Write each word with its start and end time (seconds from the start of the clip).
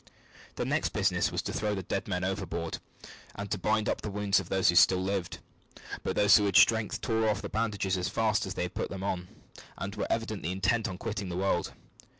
Their 0.55 0.65
next 0.65 0.93
business 0.93 1.31
was 1.31 1.43
to 1.43 1.53
throw 1.53 1.75
the 1.75 1.83
dead 1.83 2.07
men 2.07 2.23
overboard, 2.23 2.79
and 3.35 3.51
to 3.51 3.59
bind 3.59 3.87
up 3.87 4.01
the 4.01 4.09
wounds 4.09 4.39
of 4.39 4.49
those 4.49 4.69
who 4.69 4.75
still 4.75 4.97
lived; 5.03 5.37
but 6.01 6.15
those 6.15 6.37
who 6.37 6.45
had 6.47 6.55
strength 6.55 7.01
tore 7.01 7.29
off 7.29 7.43
the 7.43 7.49
bandages 7.49 7.97
as 7.97 8.09
fast 8.09 8.47
as 8.47 8.55
they 8.55 8.65
were 8.65 8.69
put 8.87 8.91
on, 8.91 9.27
and 9.77 9.93
were 9.95 10.11
evidently 10.11 10.51
intent 10.51 10.87
on 10.87 10.97
quitting 10.97 11.29
the 11.29 11.37
world. 11.37 11.73